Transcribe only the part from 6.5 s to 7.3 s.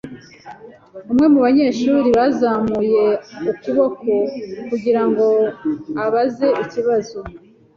ikibazo.